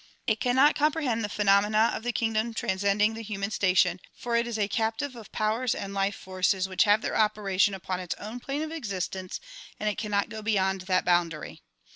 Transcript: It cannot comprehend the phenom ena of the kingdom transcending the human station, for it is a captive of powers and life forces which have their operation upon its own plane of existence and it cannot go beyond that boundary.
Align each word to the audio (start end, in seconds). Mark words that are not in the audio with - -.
It 0.25 0.39
cannot 0.39 0.73
comprehend 0.73 1.23
the 1.23 1.29
phenom 1.29 1.63
ena 1.63 1.91
of 1.93 2.01
the 2.01 2.11
kingdom 2.11 2.55
transcending 2.55 3.13
the 3.13 3.21
human 3.21 3.51
station, 3.51 3.99
for 4.15 4.35
it 4.35 4.47
is 4.47 4.57
a 4.57 4.67
captive 4.67 5.15
of 5.15 5.31
powers 5.31 5.75
and 5.75 5.93
life 5.93 6.15
forces 6.15 6.67
which 6.67 6.85
have 6.85 7.03
their 7.03 7.15
operation 7.15 7.75
upon 7.75 7.99
its 7.99 8.15
own 8.15 8.39
plane 8.39 8.63
of 8.63 8.71
existence 8.71 9.39
and 9.79 9.87
it 9.89 9.99
cannot 9.99 10.29
go 10.29 10.41
beyond 10.41 10.81
that 10.89 11.05
boundary. 11.05 11.61